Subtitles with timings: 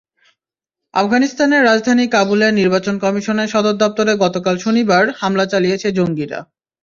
[0.93, 6.39] আফগানিস্তানের রাজধানী কাবুলে নির্বাচন কমিশনের সদর দপ্তরে গতকাল শনিবার হামলা চালিয়েছে জঙ্গিরা।